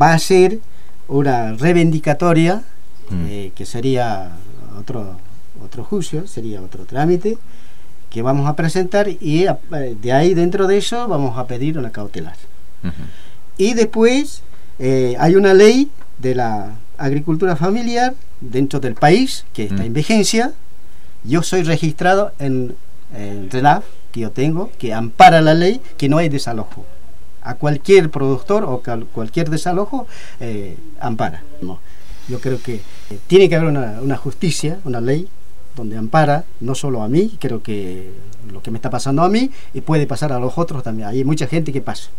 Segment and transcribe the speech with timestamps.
[0.00, 0.60] va a ser
[1.08, 2.62] una reivindicatoria,
[3.10, 3.50] mm.
[3.54, 4.32] que sería
[4.78, 5.16] otro,
[5.64, 7.38] otro juicio, sería otro trámite,
[8.10, 9.46] que vamos a presentar y
[10.02, 12.36] de ahí dentro de eso vamos a pedir una cautelar.
[13.56, 14.42] Y después
[14.80, 20.52] hay una ley de la agricultura familiar dentro del país que está en vigencia.
[21.22, 22.74] Yo soy registrado en
[23.14, 26.84] el RENAF que yo tengo, que ampara la ley que no hay desalojo.
[27.42, 28.82] A cualquier productor o
[29.12, 30.06] cualquier desalojo
[30.40, 31.42] eh, ampara.
[32.28, 35.28] Yo creo que eh, tiene que haber una, una justicia, una ley
[35.76, 38.12] donde ampara no solo a mí, creo que
[38.52, 41.08] lo que me está pasando a mí y puede pasar a los otros también.
[41.08, 42.10] Hay mucha gente que pasa.